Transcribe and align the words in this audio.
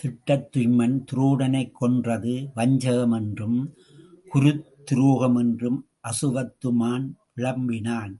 திட்டத்துய்மன் 0.00 0.96
துரோணனைக் 1.12 1.74
கொன்றது 1.74 2.34
வஞ்சகம் 2.54 3.12
என்றும், 3.12 3.74
குருத்துரோகம் 4.34 5.38
என்றும் 5.38 5.88
அசுவத்தாமன் 6.08 7.06
விளம்பினான். 7.34 8.18